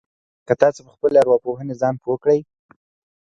[0.47, 2.39] که تاسې په خپلې ارواپوهنې ځان پوه کړئ.